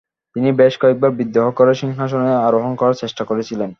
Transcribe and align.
তিনি 0.35 0.49
বেশ 0.51 0.73
কয়েকবার 0.81 1.11
বিদ্রোহ 1.11 1.47
করে 1.51 1.73
সিংহাসনে 1.75 2.31
আরোহণ 2.47 2.71
করার 2.75 2.95
চেষ্টা 2.95 3.23
করেছিলেন। 3.25 3.69